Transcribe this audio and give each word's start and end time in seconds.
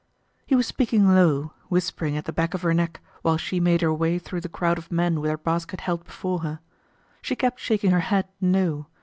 He 0.47 0.55
was 0.55 0.65
speaking 0.65 1.07
low, 1.13 1.53
whispering 1.69 2.17
at 2.17 2.25
the 2.25 2.33
back 2.33 2.55
of 2.55 2.63
her 2.63 2.73
neck 2.73 3.01
while 3.21 3.37
she 3.37 3.59
made 3.59 3.81
her 3.81 3.93
way 3.93 4.17
through 4.17 4.41
the 4.41 4.49
crowd 4.49 4.79
of 4.79 4.91
men 4.91 5.21
with 5.21 5.29
her 5.29 5.37
basket 5.37 5.81
held 5.81 6.05
before 6.05 6.39
her. 6.39 6.59
She 7.21 7.35
kept 7.35 7.59
shaking 7.59 7.91
her 7.91 7.99
head 7.99 8.27
"no." 8.41 8.87